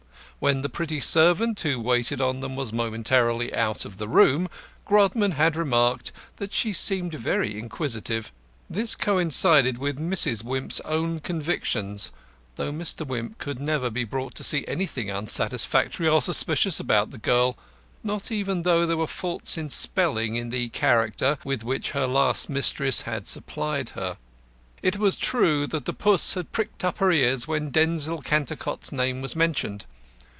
When 0.41 0.63
the 0.63 0.69
pretty 0.69 0.99
servant 0.99 1.59
who 1.59 1.79
waited 1.79 2.19
on 2.19 2.39
them 2.39 2.55
was 2.55 2.73
momentarily 2.73 3.53
out 3.53 3.85
of 3.85 3.97
the 3.99 4.07
room, 4.07 4.49
Grodman 4.87 5.33
had 5.33 5.55
remarked 5.55 6.11
that 6.37 6.51
she 6.51 6.73
seemed 6.73 7.13
very 7.13 7.59
inquisitive. 7.59 8.31
This 8.67 8.95
coincided 8.95 9.77
with 9.77 9.99
Mrs. 9.99 10.43
Wimp's 10.43 10.79
own 10.79 11.19
convictions, 11.19 12.11
though 12.55 12.71
Mr. 12.71 13.05
Wimp 13.05 13.37
could 13.37 13.59
never 13.59 13.91
be 13.91 14.03
brought 14.03 14.33
to 14.33 14.43
see 14.43 14.65
anything 14.67 15.11
unsatisfactory 15.11 16.07
or 16.07 16.23
suspicious 16.23 16.79
about 16.79 17.11
the 17.11 17.19
girl, 17.19 17.55
not 18.03 18.31
even 18.31 18.63
though 18.63 18.87
there 18.87 18.97
were 18.97 19.05
faults 19.05 19.59
in 19.59 19.69
spelling 19.69 20.37
in 20.37 20.49
the 20.49 20.69
"character" 20.69 21.37
with 21.43 21.63
which 21.63 21.91
her 21.91 22.07
last 22.07 22.49
mistress 22.49 23.03
had 23.03 23.27
supplied 23.27 23.89
her. 23.89 24.17
It 24.81 24.97
was 24.97 25.17
true 25.17 25.67
that 25.67 25.85
the 25.85 25.93
puss 25.93 26.33
had 26.33 26.51
pricked 26.51 26.83
up 26.83 26.97
her 26.97 27.11
ears 27.11 27.47
when 27.47 27.69
Denzil 27.69 28.23
Cantercot's 28.23 28.91
name 28.91 29.21
was 29.21 29.35
mentioned. 29.35 29.85